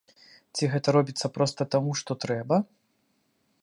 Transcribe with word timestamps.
Ці 0.55 0.69
гэта 0.71 0.87
робіцца 0.97 1.31
проста 1.37 1.61
таму, 1.77 1.91
што 2.03 2.11
трэба? 2.27 2.55